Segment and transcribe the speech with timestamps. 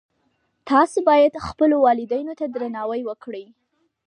[0.69, 3.45] تاسو باید خپلو والدینو ته درناوی وکړئ